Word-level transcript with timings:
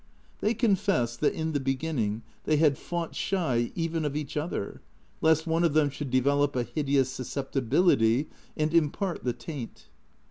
They 0.39 0.55
confessed 0.55 1.19
that, 1.19 1.35
in 1.35 1.51
the 1.51 1.59
beginning, 1.59 2.23
they 2.45 2.57
had 2.57 2.75
fought 2.75 3.13
shy 3.13 3.71
even 3.75 4.03
of 4.03 4.15
each 4.15 4.35
other, 4.35 4.81
lest 5.21 5.45
one 5.45 5.63
of 5.63 5.73
them 5.75 5.91
should 5.91 6.09
develop 6.09 6.55
a 6.55 6.63
hideous 6.63 7.15
suscep 7.15 7.51
tibility 7.51 8.25
and 8.57 8.73
impart 8.73 9.23
the 9.23 9.33
taint. 9.33 9.89